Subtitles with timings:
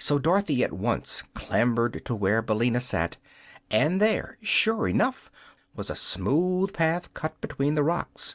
[0.00, 3.18] So Dorothy at once clambered to where Billina sat,
[3.70, 5.30] and there, sure enough,
[5.76, 8.34] was a smooth path cut between the rocks.